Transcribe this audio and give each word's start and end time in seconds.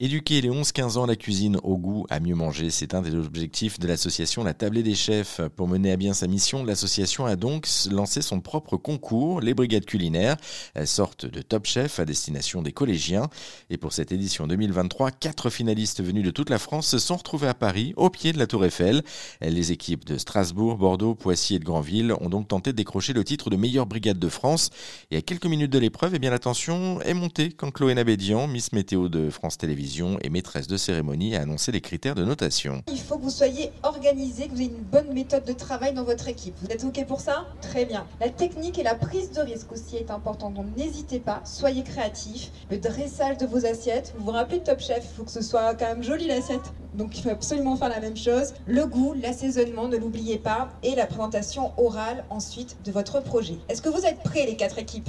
Éduquer 0.00 0.40
les 0.40 0.48
11-15 0.48 0.96
ans 0.96 1.02
à 1.02 1.06
la 1.08 1.16
cuisine, 1.16 1.58
au 1.64 1.76
goût, 1.76 2.06
à 2.08 2.20
mieux 2.20 2.36
manger, 2.36 2.70
c'est 2.70 2.94
un 2.94 3.02
des 3.02 3.16
objectifs 3.16 3.80
de 3.80 3.88
l'association 3.88 4.44
La 4.44 4.54
Tablée 4.54 4.84
des 4.84 4.94
Chefs. 4.94 5.40
Pour 5.56 5.66
mener 5.66 5.90
à 5.90 5.96
bien 5.96 6.14
sa 6.14 6.28
mission, 6.28 6.64
l'association 6.64 7.26
a 7.26 7.34
donc 7.34 7.66
lancé 7.90 8.22
son 8.22 8.40
propre 8.40 8.76
concours, 8.76 9.40
les 9.40 9.54
Brigades 9.54 9.86
culinaires. 9.86 10.36
Elles 10.74 10.86
sortent 10.86 11.26
de 11.26 11.42
Top 11.42 11.66
Chef 11.66 11.98
à 11.98 12.04
destination 12.04 12.62
des 12.62 12.70
collégiens. 12.70 13.28
Et 13.70 13.76
pour 13.76 13.92
cette 13.92 14.12
édition 14.12 14.46
2023, 14.46 15.10
quatre 15.10 15.50
finalistes 15.50 16.00
venus 16.00 16.24
de 16.24 16.30
toute 16.30 16.50
la 16.50 16.60
France 16.60 16.86
se 16.86 16.98
sont 17.00 17.16
retrouvés 17.16 17.48
à 17.48 17.54
Paris, 17.54 17.92
au 17.96 18.08
pied 18.08 18.32
de 18.32 18.38
la 18.38 18.46
Tour 18.46 18.64
Eiffel. 18.64 19.02
Les 19.40 19.72
équipes 19.72 20.04
de 20.04 20.16
Strasbourg, 20.16 20.76
Bordeaux, 20.76 21.16
Poissy 21.16 21.56
et 21.56 21.58
de 21.58 21.64
Granville 21.64 22.14
ont 22.20 22.28
donc 22.28 22.46
tenté 22.46 22.70
de 22.70 22.76
décrocher 22.76 23.14
le 23.14 23.24
titre 23.24 23.50
de 23.50 23.56
meilleure 23.56 23.86
brigade 23.86 24.20
de 24.20 24.28
France. 24.28 24.70
Et 25.10 25.16
à 25.16 25.22
quelques 25.22 25.46
minutes 25.46 25.72
de 25.72 25.78
l'épreuve, 25.80 26.14
eh 26.14 26.20
bien 26.20 26.30
la 26.30 26.38
tension 26.38 27.00
est 27.00 27.14
montée 27.14 27.50
quand 27.50 27.72
Chloé 27.72 27.96
Nabédian, 27.96 28.46
Miss 28.46 28.72
Météo 28.72 29.08
de 29.08 29.28
France 29.28 29.58
Télévisions, 29.58 29.87
et 30.22 30.28
maîtresse 30.28 30.66
de 30.66 30.76
cérémonie 30.76 31.34
a 31.34 31.40
annoncé 31.40 31.72
les 31.72 31.80
critères 31.80 32.14
de 32.14 32.24
notation. 32.24 32.82
Il 32.90 32.98
faut 32.98 33.16
que 33.16 33.22
vous 33.22 33.30
soyez 33.30 33.72
organisé, 33.82 34.46
que 34.46 34.50
vous 34.50 34.60
ayez 34.60 34.70
une 34.70 34.82
bonne 34.82 35.12
méthode 35.14 35.44
de 35.44 35.52
travail 35.52 35.94
dans 35.94 36.04
votre 36.04 36.28
équipe. 36.28 36.54
Vous 36.62 36.68
êtes 36.68 36.84
OK 36.84 37.04
pour 37.06 37.20
ça? 37.20 37.46
Très 37.62 37.86
bien. 37.86 38.06
La 38.20 38.28
technique 38.28 38.78
et 38.78 38.82
la 38.82 38.94
prise 38.94 39.32
de 39.32 39.40
risque 39.40 39.72
aussi 39.72 39.96
est 39.96 40.10
importante, 40.10 40.54
donc 40.54 40.66
n'hésitez 40.76 41.20
pas, 41.20 41.40
soyez 41.44 41.82
créatifs. 41.82 42.50
Le 42.70 42.78
dressage 42.78 43.38
de 43.38 43.46
vos 43.46 43.64
assiettes, 43.64 44.14
vous 44.18 44.26
vous 44.26 44.32
rappelez 44.32 44.58
de 44.58 44.64
Top 44.64 44.80
Chef, 44.80 45.04
il 45.10 45.16
faut 45.16 45.24
que 45.24 45.30
ce 45.30 45.42
soit 45.42 45.74
quand 45.74 45.86
même 45.86 46.02
joli 46.02 46.26
l'assiette. 46.26 46.72
Donc 46.94 47.16
il 47.16 47.22
faut 47.22 47.30
absolument 47.30 47.76
faire 47.76 47.88
la 47.88 48.00
même 48.00 48.16
chose. 48.16 48.54
Le 48.66 48.84
goût, 48.86 49.14
l'assaisonnement, 49.14 49.88
ne 49.88 49.96
l'oubliez 49.96 50.38
pas, 50.38 50.68
et 50.82 50.94
la 50.94 51.06
présentation 51.06 51.72
orale 51.78 52.24
ensuite 52.30 52.76
de 52.84 52.92
votre 52.92 53.22
projet. 53.22 53.56
Est-ce 53.68 53.82
que 53.82 53.88
vous 53.88 54.04
êtes 54.04 54.18
prêts 54.22 54.46
les 54.46 54.56
quatre 54.56 54.78
équipes? 54.78 55.08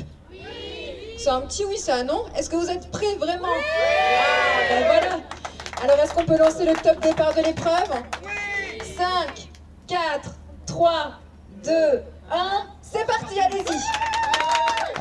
C'est 1.19 1.29
un 1.29 1.41
petit 1.41 1.65
oui, 1.65 1.75
c'est 1.77 1.91
un 1.91 2.03
non. 2.03 2.25
Est-ce 2.35 2.49
que 2.49 2.55
vous 2.55 2.69
êtes 2.69 2.89
prêts 2.91 3.15
vraiment 3.15 3.49
ah, 3.49 4.61
ben 4.69 4.85
voilà. 4.85 5.19
Alors 5.83 5.99
est-ce 5.99 6.13
qu'on 6.13 6.23
peut 6.23 6.37
lancer 6.37 6.65
le 6.65 6.73
top 6.73 6.99
départ 7.01 7.33
de 7.33 7.41
l'épreuve 7.41 7.89
5, 8.98 9.49
4, 9.87 10.31
3, 10.65 11.11
2, 11.65 11.71
1. 12.31 12.67
C'est 12.81 13.05
parti, 13.05 13.39
allez-y 13.39 14.18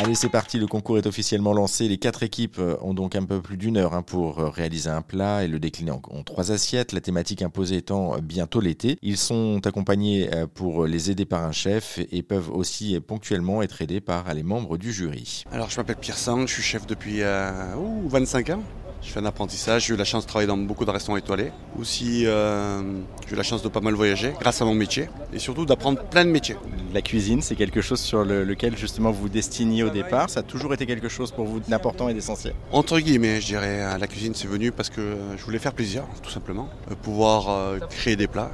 Allez, 0.01 0.15
c'est 0.15 0.29
parti, 0.29 0.61
le 0.61 0.69
concours 0.69 0.97
est 0.99 1.09
officiellement 1.09 1.53
lancé. 1.53 1.89
Les 1.89 1.99
quatre 1.99 2.23
équipes 2.23 2.61
euh, 2.61 2.77
ont 2.83 2.95
donc 2.95 3.17
un 3.17 3.25
peu 3.25 3.43
plus 3.43 3.57
d'une 3.57 3.77
heure 3.77 3.95
hein, 3.95 4.03
pour 4.03 4.39
euh, 4.39 4.49
réaliser 4.49 4.89
un 4.89 5.03
plat 5.03 5.43
et 5.43 5.49
le 5.49 5.59
décliner 5.59 5.91
en, 5.91 6.01
trois 6.23 6.53
assiettes. 6.53 6.93
La 6.93 7.01
thématique 7.01 7.43
imposée 7.43 7.79
étant 7.79 8.15
euh, 8.15 8.21
bientôt 8.21 8.61
l'été. 8.61 8.97
Ils 9.03 9.17
sont 9.17 9.61
accompagnés 9.67 10.31
pour 10.55 10.87
les 10.87 11.11
aider 11.11 11.25
par 11.25 11.43
un 11.43 11.51
chef 11.51 11.99
et 12.13 12.23
peuvent 12.23 12.49
aussi 12.49 13.01
ponctuellement 13.01 13.61
être 13.61 13.83
aidés 13.83 14.01
par 14.01 14.33
les 14.35 14.45
membres 14.45 14.79
du 14.79 14.93
jury. 14.93 15.43
Alors, 15.51 15.69
je 15.69 15.77
m'appelle 15.79 15.97
Pierre 15.97 16.17
Sang, 16.17 16.47
je 16.47 16.53
suis 16.53 16.63
chef 16.63 16.87
depuis 16.87 17.23
25 17.23 18.51
ans. 18.51 18.63
Je 19.03 19.11
fais 19.11 19.21
un 19.21 19.27
apprentissage, 19.27 19.87
j'ai 19.87 19.95
eu 19.95 19.97
la 19.97 20.05
chance 20.05 20.25
de 20.25 20.29
travailler 20.29 20.49
dans 20.49 20.57
beaucoup 20.57 20.85
de 20.85 20.91
restaurants 20.91 21.17
étoilés. 21.17 21.53
Aussi, 21.79 22.27
euh, 22.27 22.83
j'ai 23.27 23.35
eu 23.35 23.37
la 23.37 23.43
chance 23.43 23.63
de 23.63 23.69
pas 23.69 23.81
mal 23.81 23.95
voyager 23.95 24.35
grâce 24.41 24.61
à 24.61 24.65
mon 24.65 24.75
métier 24.75 25.09
et 25.33 25.39
surtout 25.39 25.65
d'apprendre 25.65 26.03
plein 26.03 26.25
de 26.25 26.31
métiers. 26.31 26.57
La 26.93 27.01
cuisine, 27.01 27.41
c'est 27.41 27.55
quelque 27.55 27.81
chose 27.81 28.01
sur 28.01 28.25
lequel 28.25 28.77
justement 28.77 29.11
vous 29.11 29.29
destiniez 29.29 29.85
au 29.85 29.91
départ. 29.91 30.31
Ça 30.31 30.41
a 30.41 30.43
toujours 30.43 30.75
été 30.75 30.85
quelque 30.87 31.09
chose 31.09 31.31
pour 31.31 31.47
vous 31.47 31.61
d'important 31.61 32.09
et 32.09 32.15
d'essentiel 32.15 32.55
Entre 32.73 32.99
guillemets, 32.99 33.41
je 33.41 33.47
dirais. 33.47 33.99
La 33.99 34.07
cuisine, 34.07 34.35
c'est 34.35 34.49
venu 34.49 34.73
parce 34.73 34.91
que 34.91 35.17
je 35.37 35.45
voulais 35.45 35.59
faire 35.59 35.73
plaisir, 35.73 36.05
tout 36.23 36.31
simplement. 36.31 36.69
Euh, 36.91 36.95
pouvoir 36.95 37.49
euh, 37.49 37.79
créer 37.91 38.17
des 38.17 38.27
plats, 38.27 38.51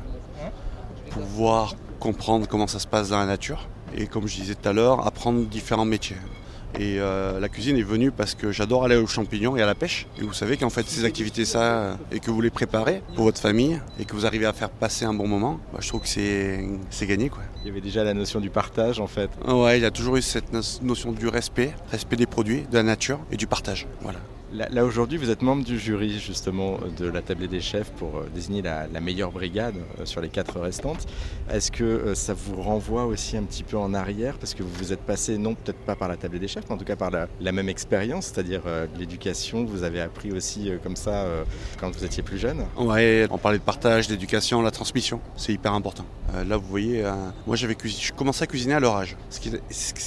pouvoir 1.10 1.74
comprendre 2.00 2.46
comment 2.46 2.66
ça 2.66 2.78
se 2.78 2.86
passe 2.86 3.08
dans 3.10 3.18
la 3.18 3.26
nature 3.26 3.68
et 3.96 4.06
comme 4.06 4.26
je 4.26 4.36
disais 4.36 4.54
tout 4.54 4.68
à 4.68 4.72
l'heure, 4.72 5.06
apprendre 5.06 5.46
différents 5.46 5.84
métiers. 5.84 6.16
Et 6.78 6.98
euh, 6.98 7.38
la 7.38 7.48
cuisine 7.48 7.76
est 7.76 7.82
venue 7.82 8.10
parce 8.10 8.34
que 8.34 8.50
j'adore 8.50 8.84
aller 8.84 8.96
aux 8.96 9.06
champignons 9.06 9.56
et 9.56 9.62
à 9.62 9.66
la 9.66 9.74
pêche. 9.74 10.06
Et 10.18 10.22
vous 10.22 10.32
savez 10.32 10.56
qu'en 10.56 10.70
fait 10.70 10.86
ces 10.86 11.04
activités 11.04 11.44
ça 11.44 11.98
et 12.10 12.20
que 12.20 12.30
vous 12.30 12.40
les 12.40 12.50
préparez 12.50 13.02
pour 13.14 13.24
votre 13.24 13.40
famille 13.40 13.80
et 14.00 14.04
que 14.04 14.14
vous 14.14 14.26
arrivez 14.26 14.46
à 14.46 14.52
faire 14.52 14.70
passer 14.70 15.04
un 15.04 15.14
bon 15.14 15.28
moment, 15.28 15.60
bah, 15.72 15.78
je 15.80 15.88
trouve 15.88 16.02
que 16.02 16.08
c'est 16.08 17.06
gagné 17.06 17.28
quoi. 17.28 17.42
Il 17.62 17.68
y 17.68 17.70
avait 17.70 17.80
déjà 17.80 18.02
la 18.02 18.14
notion 18.14 18.40
du 18.40 18.50
partage 18.50 19.00
en 19.00 19.06
fait. 19.06 19.30
Ouais, 19.46 19.78
il 19.78 19.82
y 19.82 19.86
a 19.86 19.90
toujours 19.90 20.16
eu 20.16 20.22
cette 20.22 20.52
notion 20.82 21.12
du 21.12 21.28
respect, 21.28 21.72
respect 21.90 22.16
des 22.16 22.26
produits, 22.26 22.62
de 22.70 22.76
la 22.76 22.82
nature 22.82 23.20
et 23.30 23.36
du 23.36 23.46
partage. 23.46 23.86
Voilà. 24.02 24.18
Là, 24.54 24.84
aujourd'hui, 24.84 25.18
vous 25.18 25.30
êtes 25.30 25.42
membre 25.42 25.64
du 25.64 25.80
jury 25.80 26.20
justement 26.20 26.78
de 26.96 27.06
la 27.06 27.22
tablée 27.22 27.48
des 27.48 27.60
chefs 27.60 27.90
pour 27.90 28.18
euh, 28.18 28.28
désigner 28.32 28.62
la, 28.62 28.86
meilleure 29.00 29.32
brigade 29.32 29.74
euh, 29.98 30.04
sur 30.04 30.20
les 30.20 30.28
quatre 30.28 30.60
restantes. 30.60 31.08
Est-ce 31.50 31.72
que 31.72 31.82
euh, 31.82 32.14
ça 32.14 32.34
vous 32.34 32.62
renvoie 32.62 33.04
aussi 33.04 33.36
un 33.36 33.42
petit 33.42 33.64
peu 33.64 33.76
en 33.76 33.92
arrière 33.94 34.38
parce 34.38 34.54
que 34.54 34.62
vous 34.62 34.72
vous 34.78 34.92
êtes 34.92 35.00
passé, 35.00 35.38
non 35.38 35.56
peut-être 35.56 35.80
pas 35.80 35.96
par 35.96 36.06
la 36.06 36.16
tablée 36.16 36.38
des 36.38 36.46
chefs, 36.46 36.66
mais 36.68 36.76
en 36.76 36.78
tout 36.78 36.84
cas 36.84 36.94
par 36.94 37.10
la, 37.10 37.52
même 37.52 37.68
expérience, 37.68 38.26
c'est-à-dire 38.26 38.62
l'éducation 38.96 39.64
vous 39.64 39.82
avez 39.82 40.00
appris 40.00 40.32
aussi 40.32 40.70
comme 40.82 40.96
ça 40.96 41.26
quand 41.80 41.90
vous 41.90 42.04
étiez 42.04 42.22
plus 42.22 42.38
jeune? 42.38 42.64
Ouais, 42.76 43.26
on 43.30 43.38
parlait 43.38 43.58
de 43.58 43.62
partage, 43.62 44.08
d'éducation, 44.08 44.62
la 44.62 44.70
transmission, 44.70 45.20
c'est 45.36 45.52
hyper 45.52 45.72
important. 45.72 46.04
là, 46.46 46.56
vous 46.56 46.66
voyez, 46.66 47.04
moi 47.46 47.56
j'avais 47.56 47.76
je 47.84 48.42
à 48.42 48.46
cuisiner 48.46 48.74
à 48.74 48.80
leur 48.80 48.96
âge, 48.96 49.16
ce 49.30 49.40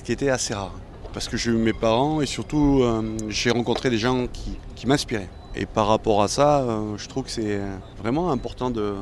qui 0.03 0.11
était 0.11 0.29
assez 0.29 0.53
rare 0.53 0.73
parce 1.13 1.27
que 1.27 1.37
j'ai 1.37 1.51
eu 1.51 1.55
mes 1.55 1.73
parents 1.73 2.21
et 2.21 2.25
surtout 2.25 2.81
euh, 2.81 3.17
j'ai 3.29 3.51
rencontré 3.51 3.89
des 3.89 3.97
gens 3.97 4.27
qui, 4.27 4.85
m'inspiraient. 4.85 5.29
Et 5.55 5.65
par 5.65 5.87
rapport 5.87 6.21
à 6.21 6.27
ça, 6.27 6.61
euh, 6.61 6.97
je 6.97 7.07
trouve 7.07 7.23
que 7.23 7.31
c'est 7.31 7.59
vraiment 7.97 8.31
important 8.31 8.69
de, 8.69 8.95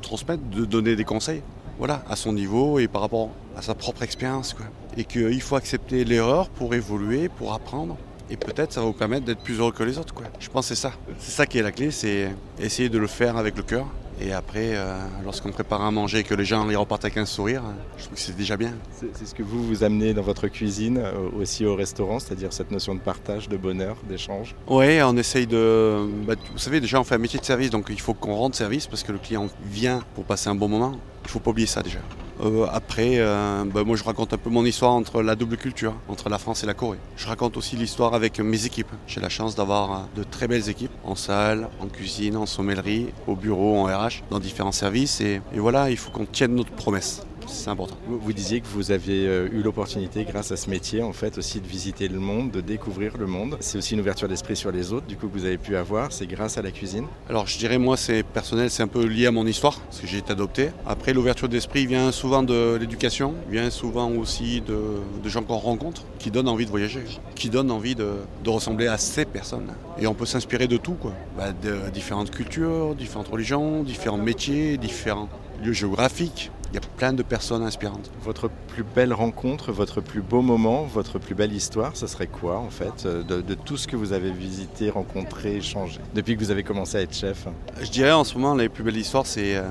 transmettre, 0.00 0.42
de 0.44 0.64
donner 0.64 0.96
des 0.96 1.04
conseils. 1.04 1.42
Voilà, 1.78 2.04
à 2.08 2.14
son 2.14 2.32
niveau 2.32 2.78
et 2.78 2.86
par 2.86 3.02
rapport 3.02 3.30
à 3.56 3.62
sa 3.62 3.74
propre 3.74 4.02
expérience. 4.02 4.56
Et 4.96 5.04
qu'il 5.04 5.40
faut 5.40 5.56
accepter 5.56 6.04
l'erreur 6.04 6.48
pour 6.48 6.74
évoluer, 6.74 7.28
pour 7.28 7.52
apprendre. 7.52 7.96
Et 8.30 8.36
peut-être 8.36 8.72
ça 8.72 8.80
va 8.80 8.86
vous 8.86 8.92
permettre 8.92 9.26
d'être 9.26 9.42
plus 9.42 9.58
heureux 9.58 9.72
que 9.72 9.82
les 9.82 9.98
autres. 9.98 10.14
Quoi. 10.14 10.26
Je 10.38 10.48
pense 10.48 10.68
que 10.68 10.74
c'est 10.74 10.80
ça. 10.80 10.92
C'est 11.18 11.32
ça 11.32 11.46
qui 11.46 11.58
est 11.58 11.62
la 11.62 11.72
clé, 11.72 11.90
c'est 11.90 12.34
essayer 12.58 12.88
de 12.88 12.98
le 12.98 13.06
faire 13.06 13.36
avec 13.36 13.56
le 13.56 13.62
cœur 13.62 13.86
et 14.20 14.32
après, 14.32 14.74
euh, 14.74 14.96
lorsqu'on 15.24 15.50
prépare 15.50 15.82
à 15.82 15.90
manger 15.90 16.18
et 16.18 16.22
que 16.22 16.34
les 16.34 16.44
gens 16.44 16.68
y 16.70 16.76
repartent 16.76 17.04
avec 17.04 17.16
un 17.16 17.26
sourire, 17.26 17.62
je 17.96 18.04
trouve 18.04 18.14
que 18.14 18.20
c'est 18.20 18.36
déjà 18.36 18.56
bien. 18.56 18.74
C'est 19.12 19.26
ce 19.26 19.34
que 19.34 19.42
vous 19.42 19.62
vous 19.66 19.82
amenez 19.82 20.14
dans 20.14 20.22
votre 20.22 20.48
cuisine, 20.48 20.98
euh, 20.98 21.30
aussi 21.36 21.64
au 21.64 21.74
restaurant, 21.74 22.20
c'est-à-dire 22.20 22.52
cette 22.52 22.70
notion 22.70 22.94
de 22.94 23.00
partage, 23.00 23.48
de 23.48 23.56
bonheur, 23.56 23.96
d'échange 24.08 24.54
Oui, 24.68 25.02
on 25.02 25.16
essaye 25.16 25.46
de... 25.46 26.06
Bah, 26.26 26.34
vous 26.52 26.58
savez, 26.58 26.80
déjà 26.80 27.00
on 27.00 27.04
fait 27.04 27.16
un 27.16 27.18
métier 27.18 27.40
de 27.40 27.44
service, 27.44 27.70
donc 27.70 27.86
il 27.90 28.00
faut 28.00 28.14
qu'on 28.14 28.34
rende 28.34 28.54
service 28.54 28.86
parce 28.86 29.02
que 29.02 29.12
le 29.12 29.18
client 29.18 29.48
vient 29.64 30.00
pour 30.14 30.24
passer 30.24 30.48
un 30.48 30.54
bon 30.54 30.68
moment. 30.68 30.92
Il 31.24 31.26
ne 31.26 31.30
faut 31.30 31.40
pas 31.40 31.50
oublier 31.50 31.66
ça 31.66 31.82
déjà. 31.82 32.00
Euh, 32.40 32.66
après, 32.72 33.14
euh, 33.18 33.64
bah, 33.64 33.84
moi 33.84 33.96
je 33.96 34.04
raconte 34.04 34.32
un 34.32 34.38
peu 34.38 34.50
mon 34.50 34.64
histoire 34.64 34.92
entre 34.92 35.22
la 35.22 35.36
double 35.36 35.56
culture, 35.56 35.94
entre 36.08 36.28
la 36.28 36.38
France 36.38 36.64
et 36.64 36.66
la 36.66 36.74
Corée. 36.74 36.98
Je 37.16 37.26
raconte 37.26 37.56
aussi 37.56 37.76
l'histoire 37.76 38.14
avec 38.14 38.40
mes 38.40 38.66
équipes. 38.66 38.90
J'ai 39.06 39.20
la 39.20 39.28
chance 39.28 39.54
d'avoir 39.54 40.08
de 40.16 40.23
très 40.34 40.48
belles 40.48 40.68
équipes 40.68 40.90
en 41.04 41.14
salle, 41.14 41.68
en 41.80 41.86
cuisine, 41.86 42.36
en 42.36 42.46
sommellerie, 42.46 43.06
au 43.28 43.36
bureau, 43.36 43.78
en 43.78 43.84
RH, 43.84 44.24
dans 44.30 44.40
différents 44.40 44.72
services. 44.72 45.20
et 45.20 45.40
voilà, 45.54 45.90
il 45.90 45.96
faut 45.96 46.10
qu'on 46.10 46.26
tienne 46.26 46.54
notre 46.54 46.72
promesse 46.72 47.22
c'est 47.46 47.70
important. 47.70 47.96
Vous, 48.06 48.32
disiez 48.32 48.60
que 48.60 48.66
vous 48.66 48.90
aviez 48.90 49.26
euh, 49.26 49.48
eu 49.52 49.62
l'opportunité, 49.62 50.24
grâce 50.24 50.52
à 50.52 50.56
ce 50.56 50.68
métier, 50.70 51.02
en 51.02 51.12
fait, 51.12 51.38
aussi 51.38 51.60
de 51.60 51.66
visiter 51.66 52.08
le 52.08 52.18
monde, 52.18 52.50
de 52.50 52.60
découvrir 52.60 53.16
le 53.16 53.26
monde. 53.26 53.56
C'est 53.60 53.78
aussi 53.78 53.94
une 53.94 54.00
ouverture 54.00 54.28
d'esprit 54.28 54.56
sur 54.56 54.70
les 54.70 54.92
autres, 54.92 55.06
du 55.06 55.16
coup, 55.16 55.28
que 55.28 55.32
vous 55.32 55.44
avez 55.44 55.58
pu 55.58 55.76
avoir. 55.76 56.12
C'est 56.12 56.26
grâce 56.26 56.58
à 56.58 56.62
la 56.62 56.70
cuisine 56.70 57.06
Alors, 57.28 57.46
je 57.46 57.58
dirais, 57.58 57.78
moi, 57.78 57.96
c'est 57.96 58.22
personnel, 58.22 58.70
c'est 58.70 58.82
un 58.82 58.88
peu 58.88 59.04
lié 59.04 59.26
à 59.26 59.30
mon 59.30 59.46
histoire, 59.46 59.78
parce 59.80 60.00
que 60.00 60.06
j'ai 60.06 60.18
été 60.18 60.32
adopté. 60.32 60.70
Après, 60.86 61.12
l'ouverture 61.12 61.48
d'esprit 61.48 61.86
vient 61.86 62.12
souvent 62.12 62.42
de 62.42 62.76
l'éducation, 62.80 63.34
vient 63.48 63.70
souvent 63.70 64.10
aussi 64.10 64.60
de, 64.60 65.28
gens 65.28 65.42
qu'on 65.42 65.56
rencontre, 65.56 66.02
qui 66.18 66.30
donnent 66.30 66.48
envie 66.48 66.66
de 66.66 66.70
voyager, 66.70 67.04
qui 67.34 67.50
donnent 67.50 67.70
envie 67.70 67.94
de, 67.94 68.14
ressembler 68.46 68.86
à 68.86 68.98
ces 68.98 69.24
personnes. 69.24 69.72
Et 69.98 70.06
on 70.06 70.14
peut 70.14 70.26
s'inspirer 70.26 70.68
de 70.68 70.76
tout, 70.76 70.94
quoi. 70.94 71.12
Bah, 71.36 71.52
de 71.52 71.90
différentes 71.90 72.30
cultures, 72.30 72.94
différentes 72.94 73.28
religions, 73.28 73.82
différents 73.82 74.18
métiers, 74.18 74.76
différents 74.76 75.28
lieux 75.62 75.72
géographiques. 75.72 76.50
Il 76.74 76.78
y 76.78 76.84
a 76.84 76.88
plein 76.96 77.12
de 77.12 77.22
personnes 77.22 77.62
inspirantes. 77.62 78.10
Votre 78.24 78.50
plus 78.66 78.82
belle 78.82 79.12
rencontre, 79.12 79.70
votre 79.70 80.00
plus 80.00 80.22
beau 80.22 80.42
moment, 80.42 80.82
votre 80.82 81.20
plus 81.20 81.36
belle 81.36 81.52
histoire, 81.52 81.96
ce 81.96 82.08
serait 82.08 82.26
quoi 82.26 82.58
en 82.58 82.68
fait 82.68 83.06
euh, 83.06 83.22
de, 83.22 83.54
tout 83.54 83.76
ce 83.76 83.86
que 83.86 83.94
vous 83.94 84.12
avez 84.12 84.32
visité, 84.32 84.90
rencontré, 84.90 85.54
échangé 85.54 86.00
depuis 86.16 86.34
que 86.34 86.40
vous 86.40 86.50
avez 86.50 86.64
commencé 86.64 86.96
à 86.96 87.02
être 87.02 87.14
chef? 87.14 87.46
Je 87.80 87.88
dirais 87.92 88.10
en 88.10 88.24
ce 88.24 88.36
moment, 88.36 88.56
les 88.56 88.68
plus 88.68 88.82
belles 88.82 88.96
histoires, 88.96 89.24
c'est 89.24 89.54
euh, 89.54 89.62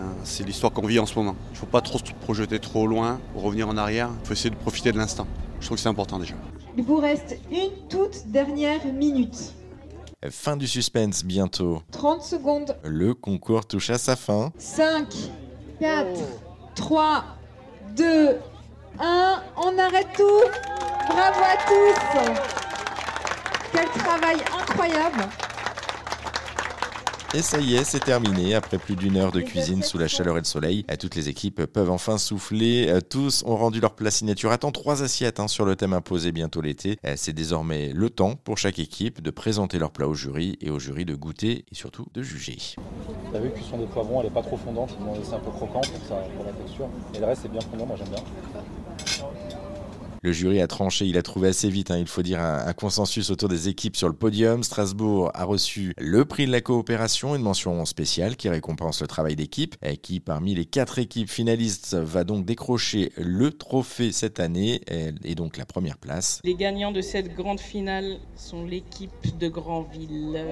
l'histoire 0.45 0.71
qu'on 0.71 0.88
vit 0.88 0.97
en 0.97 1.05
ce 1.05 1.15
moment. 1.15 1.35
Il 1.50 1.55
ne 1.55 1.57
faut 1.57 1.65
pas 1.65 1.81
trop 1.81 1.97
se 1.97 2.05
projeter 2.21 2.57
trop 2.59 2.88
loin, 2.88 3.19
revenir 3.35 3.67
en 3.67 3.75
arrière. 3.75 4.09
Il 4.21 4.27
faut 4.27 4.33
essayer 4.33 4.51
de 4.51 4.56
profiter 4.56 4.94
de 4.94 4.97
l'instant. 4.97 5.27
Je 5.59 5.65
trouve 5.65 5.75
que 5.75 5.81
c'est 5.81 5.89
important 5.89 6.19
déjà. 6.19 6.35
Il 6.77 6.85
vous 6.85 6.99
reste 6.99 7.38
une 7.51 7.85
toute 7.89 8.27
dernière 8.27 8.85
minute. 8.85 9.53
Fin 10.29 10.56
du 10.56 10.69
suspense 10.69 11.25
bientôt. 11.25 11.81
30 11.91 12.21
secondes. 12.21 12.77
Le 12.85 13.13
concours 13.13 13.65
touche 13.65 13.89
à 13.89 13.97
sa 13.97 14.15
fin. 14.15 14.53
5, 14.57 15.06
4, 15.81 16.52
3, 16.75 17.23
2, 17.95 18.39
1. 18.99 19.43
On 19.57 19.77
arrête 19.79 20.07
tout. 20.15 20.43
Bravo 21.07 21.41
à 21.43 21.57
tous. 21.67 21.99
Quel 23.71 23.87
travail 23.89 24.37
incroyable. 24.59 25.23
Et 27.35 27.41
ça 27.41 27.59
y 27.59 27.74
est, 27.74 27.83
c'est 27.83 28.00
terminé. 28.00 28.53
Après 28.53 28.77
plus 28.77 28.95
d'une 28.95 29.18
heure 29.18 29.31
de 29.31 29.41
cuisine 29.41 29.81
sous 29.81 29.97
la 29.97 30.07
chaleur 30.07 30.38
et 30.38 30.41
le 30.41 30.45
soleil, 30.45 30.85
toutes 31.00 31.15
les 31.15 31.30
équipes 31.30 31.65
peuvent 31.65 31.89
enfin 31.89 32.19
souffler. 32.19 32.94
Tous 33.09 33.44
ont 33.47 33.56
rendu 33.56 33.80
leur 33.80 33.95
plat 33.95 34.12
signature. 34.12 34.51
Attends, 34.51 34.71
trois 34.71 35.01
assiettes 35.01 35.39
hein, 35.39 35.47
sur 35.47 35.65
le 35.65 35.75
thème 35.75 35.94
imposé 35.94 36.31
bientôt 36.31 36.62
l'été. 36.62 37.00
C'est 37.15 37.33
désormais 37.33 37.91
le 37.91 38.12
temps 38.12 38.35
pour 38.35 38.59
chaque 38.59 38.77
équipe 38.77 39.19
de 39.19 39.31
présenter 39.31 39.80
leur 39.80 39.89
plat 39.89 40.07
au 40.07 40.13
jury 40.13 40.57
et 40.62 40.69
au 40.69 40.77
jury 40.77 41.06
de 41.06 41.15
goûter 41.15 41.65
et 41.71 41.75
surtout 41.75 42.06
de 42.13 42.21
juger. 42.21 42.57
T'as 43.31 43.39
vu, 43.39 43.50
cuisson 43.50 43.80
des 43.80 43.88
poivrons, 43.88 44.21
elle 44.21 44.27
est 44.27 44.30
pas 44.30 44.44
trop 44.44 44.57
fondante. 44.57 44.95
Ils 45.00 45.03
m'ont 45.03 45.15
laissé 45.15 45.33
un 45.33 45.39
peu 45.39 45.50
croquant 45.50 45.81
pour, 45.81 46.07
ça, 46.07 46.15
pour 46.35 46.45
la 46.45 46.51
texture. 46.51 46.88
Et 47.15 47.19
le 47.19 47.25
reste, 47.25 47.41
c'est 47.41 47.51
bien 47.51 47.62
fondant, 47.62 47.88
moi 47.88 47.95
j'aime 47.97 48.09
bien. 48.09 48.24
Le 50.23 50.31
jury 50.31 50.61
a 50.61 50.67
tranché, 50.67 51.05
il 51.05 51.17
a 51.17 51.21
trouvé 51.21 51.49
assez 51.49 51.69
vite, 51.69 51.91
hein, 51.91 51.97
il 51.97 52.07
faut 52.07 52.21
dire, 52.21 52.39
un, 52.39 52.71
consensus 52.71 53.29
autour 53.29 53.49
des 53.49 53.67
équipes 53.67 53.97
sur 53.97 54.07
le 54.07 54.13
podium. 54.13 54.63
Strasbourg 54.63 55.29
a 55.33 55.43
reçu 55.43 55.93
le 55.97 56.23
prix 56.23 56.45
de 56.45 56.51
la 56.51 56.61
coopération, 56.61 57.35
une 57.35 57.41
mention 57.41 57.83
spéciale 57.83 58.37
qui 58.37 58.47
récompense 58.47 59.01
le 59.01 59.07
travail 59.07 59.35
d'équipe, 59.35 59.75
et 59.83 59.97
qui 59.97 60.21
parmi 60.21 60.55
les 60.55 60.63
quatre 60.63 60.97
équipes 60.97 61.29
finalistes 61.29 61.95
va 61.95 62.23
donc 62.23 62.45
décrocher 62.45 63.11
le 63.17 63.51
trophée 63.51 64.13
cette 64.13 64.39
année, 64.39 64.79
et 64.87 65.35
donc 65.35 65.57
la 65.57 65.65
première 65.65 65.97
place. 65.97 66.39
Les 66.45 66.55
gagnants 66.55 66.93
de 66.93 67.01
cette 67.01 67.35
grande 67.35 67.59
finale 67.59 68.17
sont 68.37 68.63
l'équipe 68.63 69.37
de 69.37 69.49
Grandville. 69.49 70.47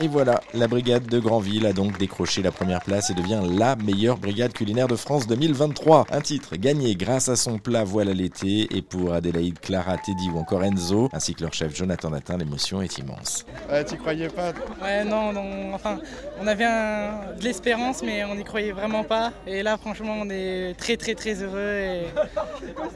Et 0.00 0.06
voilà, 0.06 0.40
la 0.54 0.68
brigade 0.68 1.06
de 1.06 1.18
Granville 1.18 1.66
a 1.66 1.72
donc 1.72 1.98
décroché 1.98 2.40
la 2.40 2.52
première 2.52 2.80
place 2.82 3.10
et 3.10 3.14
devient 3.14 3.42
la 3.50 3.74
meilleure 3.74 4.16
brigade 4.16 4.52
culinaire 4.52 4.86
de 4.86 4.94
France 4.94 5.26
2023. 5.26 6.06
Un 6.12 6.20
titre 6.20 6.54
gagné 6.54 6.94
grâce 6.94 7.28
à 7.28 7.34
son 7.34 7.58
plat 7.58 7.82
voile 7.82 8.08
à 8.08 8.14
l'été 8.14 8.68
et 8.70 8.80
pour 8.80 9.12
Adélaïde, 9.12 9.58
Clara, 9.58 9.96
Teddy 9.96 10.30
ou 10.32 10.38
encore 10.38 10.62
Enzo, 10.62 11.08
ainsi 11.12 11.34
que 11.34 11.42
leur 11.42 11.52
chef 11.52 11.74
Jonathan 11.74 12.10
Natin, 12.10 12.36
l'émotion 12.36 12.80
est 12.80 12.96
immense. 12.98 13.44
Ouais, 13.68 13.84
tu 13.84 13.96
croyais 13.96 14.28
pas 14.28 14.52
Ouais, 14.80 15.02
non, 15.02 15.32
non, 15.32 15.74
enfin, 15.74 15.98
on 16.40 16.46
avait 16.46 16.64
de 16.64 17.42
l'espérance, 17.42 18.00
mais 18.04 18.22
on 18.24 18.36
n'y 18.36 18.44
croyait 18.44 18.70
vraiment 18.70 19.02
pas. 19.02 19.32
Et 19.48 19.64
là, 19.64 19.76
franchement, 19.78 20.14
on 20.20 20.30
est 20.30 20.78
très, 20.78 20.96
très, 20.96 21.16
très 21.16 21.42
heureux 21.42 21.58
et 21.58 22.02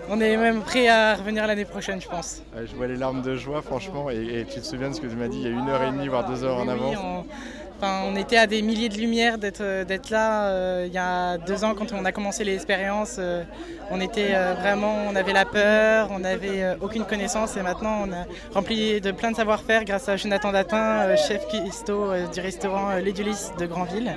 on 0.09 0.21
est 0.21 0.37
même 0.37 0.63
prêt 0.63 0.87
à 0.87 1.17
revenir 1.17 1.49
l'année 1.49 1.65
prochaine, 1.65 2.01
je 2.01 2.09
pense. 2.09 2.43
je 2.55 2.77
vois 2.77 2.87
les 2.87 2.97
larmes 2.97 3.23
de 3.23 3.35
joie, 3.35 3.61
franchement, 3.61 4.09
et, 4.09 4.47
tu 4.49 4.61
te 4.61 4.67
souviens 4.67 4.91
de 4.91 4.95
ce 4.95 5.01
que 5.01 5.09
tu 5.09 5.17
m'as 5.17 5.27
dit 5.27 5.39
il 5.39 5.43
y 5.43 5.47
a 5.47 5.51
une 5.51 5.69
heure 5.69 5.83
et 5.83 5.91
demie, 5.91 6.07
voire 6.07 6.29
deux 6.29 6.45
heures 6.45 6.59
en 6.59 6.69
avant? 6.69 6.92
On, 6.97 8.17
était 8.17 8.37
à 8.37 8.47
des 8.47 8.63
milliers 8.63 8.89
de 8.89 8.97
lumières 8.97 9.39
d'être 9.39 9.61
euh, 9.61 9.85
là. 10.11 10.49
Euh, 10.49 10.85
il 10.87 10.93
y 10.93 10.99
a 10.99 11.39
deux 11.39 11.65
ans, 11.65 11.75
quand 11.75 11.93
on 11.93 12.05
a 12.05 12.13
commencé 12.13 12.45
l'expérience, 12.45 13.17
euh, 13.19 13.43
on 13.91 14.01
était 14.01 14.33
vraiment, 14.61 15.07
on 15.11 15.17
avait 15.17 15.33
la 15.33 15.45
peur, 15.45 16.09
on 16.13 16.21
n'avait 16.21 16.77
aucune 16.81 17.05
connaissance, 17.05 17.57
et 17.57 17.63
maintenant 17.63 18.05
on 18.07 18.13
a 18.13 18.25
rempli 18.55 19.01
de 19.01 19.11
plein 19.11 19.31
de 19.31 19.37
savoir-faire 19.37 19.85
grâce 19.85 20.09
à 20.09 20.17
Jonathan 20.17 20.53
Datin, 20.53 21.15
chef 21.17 21.47
cuistot 21.49 22.13
du 22.33 22.41
restaurant 22.41 22.97
L'Édulis 22.97 23.51
de 23.59 23.67
Granville 23.67 24.15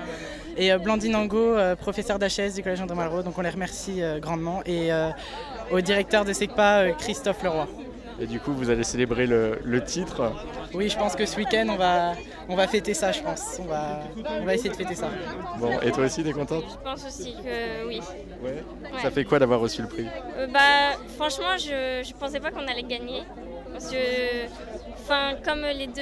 et 0.57 0.73
Blandine 0.77 1.15
Angot, 1.15 1.57
professeur 1.77 2.19
d'HS 2.19 2.53
du 2.55 2.63
Collège 2.63 2.81
André 2.81 2.95
Malraux. 2.95 3.23
Donc 3.23 3.37
on 3.37 3.41
les 3.41 3.49
remercie 3.49 4.01
grandement. 4.21 4.61
Et 4.65 4.91
au 5.71 5.81
directeur 5.81 6.23
de 6.23 6.31
SECPA, 6.31 6.91
Christophe 6.97 7.43
Leroy. 7.43 7.67
Et 8.19 8.27
du 8.27 8.39
coup, 8.39 8.53
vous 8.53 8.69
allez 8.69 8.83
célébrer 8.83 9.27
le, 9.27 9.83
titre 9.83 10.31
Oui, 10.73 10.89
je 10.89 10.97
pense 10.97 11.15
que 11.15 11.25
ce 11.25 11.37
week-end, 11.37 11.67
on 11.69 11.75
va, 11.75 12.13
on 12.47 12.55
va 12.55 12.67
fêter 12.67 12.93
ça, 12.93 13.11
je 13.11 13.21
pense. 13.21 13.59
On 13.59 13.65
va, 13.65 13.99
on 14.41 14.45
va 14.45 14.55
essayer 14.55 14.69
de 14.69 14.75
fêter 14.75 14.95
ça. 14.95 15.09
Bon, 15.59 15.79
et 15.81 15.91
toi 15.91 16.05
aussi, 16.05 16.23
t'es 16.23 16.31
contente? 16.31 16.63
Je 16.69 16.89
pense 16.89 17.05
aussi 17.05 17.33
que 17.33 17.87
oui. 17.87 17.99
Ouais. 18.41 18.63
Ça 19.01 19.11
fait 19.11 19.25
quoi 19.25 19.39
d'avoir 19.39 19.59
reçu 19.59 19.81
le 19.81 19.87
prix? 19.87 20.07
Euh, 20.37 20.47
Bah, 20.47 20.97
franchement, 21.15 21.57
je 21.57 22.07
ne 22.07 22.19
pensais 22.19 22.39
pas 22.39 22.51
qu'on 22.51 22.67
allait 22.67 22.83
gagner. 22.83 23.23
Parce 23.71 23.91
que, 23.91 24.45
enfin, 24.93 25.33
comme 25.43 25.61
les 25.61 25.87
deux, 25.87 26.01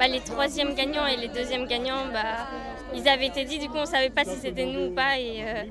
bah, 0.00 0.08
les 0.08 0.18
troisièmes 0.18 0.74
gagnants 0.74 1.06
et 1.06 1.16
les 1.16 1.28
deuxièmes 1.28 1.66
gagnants, 1.68 2.06
bah, 2.12 2.48
ils 2.92 3.08
avaient 3.08 3.26
été 3.26 3.44
dit, 3.44 3.60
du 3.60 3.68
coup, 3.68 3.76
on 3.76 3.86
savait 3.86 4.10
pas 4.10 4.24
si 4.24 4.34
c'était 4.36 4.66
nous 4.66 4.86
ou 4.86 4.90
pas. 4.90 5.16
Et 5.16 5.44
euh, 5.44 5.62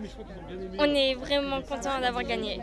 on 0.80 0.86
est 0.96 1.16
vraiment 1.16 1.62
content 1.62 2.00
d'avoir 2.00 2.24
gagné. 2.24 2.62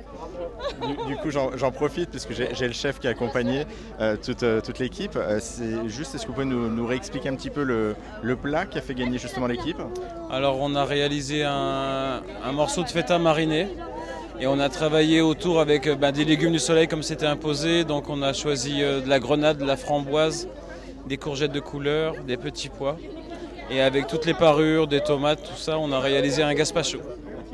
Du, 1.07 1.17
coup, 1.17 1.31
j'en 1.31 1.71
profite 1.71 2.11
puisque 2.11 2.33
j'ai 2.33 2.67
le 2.67 2.73
chef 2.79 2.99
qui 2.99 3.07
a 3.07 3.11
accompagné 3.11 3.65
euh, 4.01 4.17
toute, 4.17 4.43
euh, 4.43 4.61
toute 4.61 4.79
l'équipe. 4.79 5.19
C'est 5.41 5.89
juste, 5.89 6.15
est-ce 6.15 6.23
que 6.23 6.29
vous 6.29 6.35
pouvez 6.35 6.47
nous, 6.47 6.87
réexpliquer 6.87 7.29
un 7.29 7.35
petit 7.35 7.51
peu 7.51 7.63
le, 7.65 8.37
plat 8.37 8.67
qui 8.67 8.79
a 8.79 8.81
fait 8.81 8.95
gagner 8.95 9.19
justement 9.19 9.47
l'équipe 9.47 9.79
Alors, 10.31 10.59
on 10.61 10.75
a 10.75 10.85
réalisé 10.85 11.43
un, 11.45 12.23
morceau 12.53 12.83
de 12.83 12.89
feta 12.89 13.19
mariné. 13.19 13.69
Et 14.41 14.47
on 14.47 14.61
a 14.61 14.69
travaillé 14.69 15.21
autour 15.21 15.59
avec 15.59 15.89
ben, 15.99 16.13
des 16.13 16.25
légumes 16.25 16.53
du 16.53 16.61
soleil 16.61 16.87
comme 16.87 17.03
c'était 17.03 17.27
imposé. 17.27 17.83
Donc 17.83 18.09
on 18.09 18.23
a 18.23 18.33
choisi 18.33 18.79
de 18.79 19.09
la 19.09 19.19
grenade, 19.19 19.59
de 19.59 19.65
la 19.65 19.77
framboise, 19.77 20.47
des 21.09 21.17
courgettes 21.17 21.51
de 21.51 21.59
couleur, 21.59 22.15
des 22.25 22.37
petits 22.37 22.69
pois. 22.69 22.97
Et 23.69 23.81
avec 23.81 24.07
toutes 24.07 24.27
les 24.27 24.35
parures, 24.35 24.87
des 24.87 25.01
tomates, 25.01 25.43
tout 25.43 25.57
ça, 25.57 25.77
on 25.77 25.91
a 25.91 25.99
réalisé 25.99 26.45
un 26.45 26.55
gazpacho. 26.55 26.99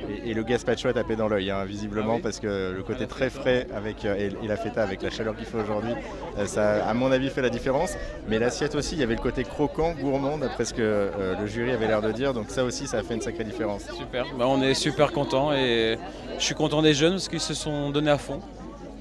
Et, 0.09 0.35
le 0.35 0.43
gazpacho 0.43 0.89
a 0.89 0.93
tapé 0.93 1.17
dans 1.17 1.29
l'œil, 1.29 1.51
hein, 1.51 1.65
visiblement, 1.65 2.17
ah 2.19 2.23
parce 2.23 2.41
que 2.41 2.73
le 2.77 2.83
côté 2.83 3.07
très 3.07 3.31
frais 3.31 3.67
avec, 3.75 4.05
euh, 4.05 4.31
et, 4.43 4.47
la 4.47 4.57
feta 4.57 4.83
avec 4.83 5.03
la 5.03 5.11
chaleur 5.11 5.37
qu'il 5.37 5.47
fait 5.47 5.59
aujourd'hui, 5.59 5.93
euh, 6.39 6.47
ça 6.47 6.87
à 6.87 6.95
mon 6.95 7.13
avis 7.13 7.31
fait 7.31 7.43
la 7.43 7.51
différence. 7.51 7.95
Mais 8.29 8.39
l'assiette 8.39 8.75
aussi, 8.75 8.95
il 8.95 9.01
y 9.01 9.03
avait 9.03 9.15
le 9.15 9.21
côté 9.21 9.45
croquant, 9.45 9.93
gourmand, 9.93 10.39
d'après 10.39 10.65
ce 10.65 10.75
que 10.75 10.83
euh, 10.83 11.35
le 11.39 11.47
jury 11.47 11.71
avait 11.73 11.87
l'air 11.87 12.03
de 12.03 12.13
dire. 12.13 12.35
Donc 12.35 12.51
ça 12.51 12.65
aussi, 12.65 12.87
ça 12.87 12.99
a 12.99 13.03
fait 13.03 13.15
une 13.15 13.23
sacrée 13.23 13.45
différence. 13.45 13.85
Super, 13.93 14.27
bah, 14.39 14.47
on 14.49 14.63
est 14.63 14.75
super 14.75 15.13
content 15.13 15.53
et 15.53 15.99
je 16.39 16.45
suis 16.45 16.55
content 16.55 16.83
des 16.83 16.95
jeunes 16.95 17.13
parce 17.13 17.29
qu'ils 17.29 17.41
se 17.41 17.55
sont 17.55 17.91
donnés 17.91 18.11
à 18.11 18.19
fond. 18.19 18.41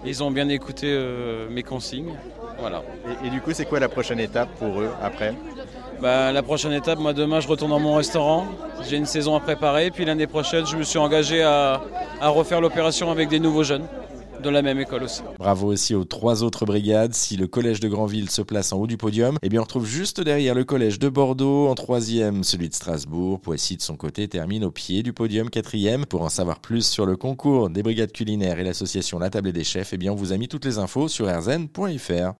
Ils 0.05 0.21
ont 0.21 0.31
bien 0.31 0.49
écouté 0.49 0.97
mes 1.49 1.63
consignes. 1.63 2.13
Voilà. 2.59 2.83
Et, 3.23 3.27
et 3.27 3.29
du 3.29 3.39
coup, 3.39 3.51
c'est 3.53 3.65
quoi 3.65 3.79
la 3.79 3.87
prochaine 3.87 4.19
étape 4.19 4.49
pour 4.59 4.81
eux 4.81 4.89
après? 5.01 5.33
Bah, 6.03 6.33
la 6.33 6.43
prochaine 6.43 6.73
étape, 6.73 6.99
moi 6.99 7.13
demain 7.13 7.39
je 7.39 7.47
retourne 7.47 7.71
dans 7.71 7.79
mon 7.79 7.95
restaurant. 7.95 8.45
J'ai 8.89 8.97
une 8.97 9.05
saison 9.05 9.37
à 9.37 9.39
préparer. 9.39 9.89
Puis 9.89 10.03
l'année 10.03 10.27
prochaine, 10.27 10.65
je 10.65 10.75
me 10.75 10.83
suis 10.83 10.99
engagé 10.99 11.41
à, 11.41 11.79
refaire 12.21 12.59
l'opération 12.59 13.09
avec 13.09 13.29
des 13.29 13.39
nouveaux 13.39 13.63
jeunes 13.63 13.87
de 14.43 14.49
la 14.49 14.61
même 14.61 14.79
école 14.79 15.03
aussi. 15.03 15.21
Bravo 15.39 15.67
aussi 15.67 15.95
aux 15.95 16.03
trois 16.03 16.43
autres 16.43 16.65
brigades. 16.65 17.13
Si 17.13 17.37
le 17.37 17.47
collège 17.47 17.79
de 17.79 17.87
Granville 17.87 18.29
se 18.29 18.41
place 18.41 18.73
en 18.73 18.79
haut 18.79 18.87
du 18.87 18.97
podium, 18.97 19.37
eh 19.41 19.47
bien 19.47 19.61
on 19.61 19.63
retrouve 19.63 19.85
juste 19.85 20.19
derrière 20.19 20.55
le 20.55 20.65
collège 20.65 20.99
de 20.99 21.07
Bordeaux, 21.07 21.69
en 21.69 21.75
troisième 21.75 22.43
celui 22.43 22.67
de 22.67 22.73
Strasbourg. 22.73 23.39
Poissy 23.39 23.77
de 23.77 23.81
son 23.81 23.95
côté 23.95 24.27
termine 24.27 24.65
au 24.65 24.71
pied 24.71 25.03
du 25.03 25.13
podium 25.13 25.49
quatrième. 25.49 26.05
Pour 26.05 26.23
en 26.23 26.29
savoir 26.29 26.59
plus 26.59 26.85
sur 26.85 27.05
le 27.05 27.15
concours 27.15 27.69
des 27.69 27.81
brigades 27.81 28.11
culinaires 28.11 28.59
et 28.59 28.65
l'association 28.65 29.19
La 29.19 29.29
Table 29.29 29.53
des 29.53 29.63
Chefs, 29.63 29.93
eh 29.93 29.97
bien 29.97 30.11
on 30.11 30.15
vous 30.15 30.33
a 30.33 30.37
mis 30.37 30.49
toutes 30.49 30.65
les 30.65 30.79
infos 30.79 31.07
sur 31.07 31.27
rzn.fr. 31.27 32.31